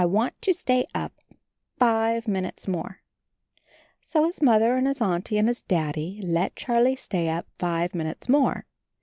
I 0.01 0.05
want 0.07 0.41
to 0.41 0.51
stay 0.51 0.87
up 0.95 1.13
five 1.77 2.27
minutes 2.27 2.67
more." 2.67 3.01
So 3.99 4.25
his 4.25 4.41
Mother 4.41 4.75
and 4.75 4.87
his 4.87 4.99
Auntie 4.99 5.37
and 5.37 5.47
his 5.47 5.61
Daddy 5.61 6.19
let 6.25 6.55
Charlie 6.55 6.95
stay 6.95 7.29
up 7.29 7.45
five 7.59 7.93
minutes 7.93 8.27
more. 8.27 8.65